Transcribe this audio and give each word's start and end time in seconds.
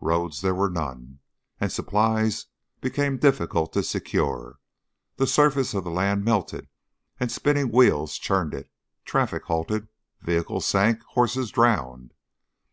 Roads 0.00 0.40
there 0.40 0.56
were 0.56 0.68
none, 0.68 1.20
and 1.60 1.70
supplies 1.70 2.46
became 2.80 3.16
difficult 3.16 3.72
to 3.74 3.84
secure. 3.84 4.58
The 5.18 5.26
surface 5.28 5.72
of 5.72 5.84
the 5.84 5.90
land 5.92 6.24
melted 6.24 6.66
and 7.20 7.30
spinning 7.30 7.70
wheels 7.70 8.18
churned 8.18 8.54
it; 8.54 8.72
traffic 9.04 9.44
halted, 9.44 9.86
vehicles 10.20 10.66
sank, 10.66 11.04
horses 11.12 11.52
drowned. 11.52 12.12